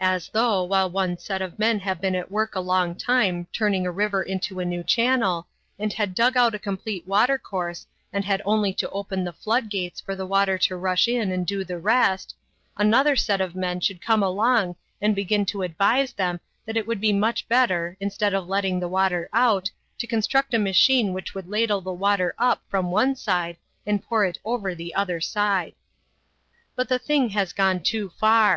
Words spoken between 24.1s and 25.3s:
it over the other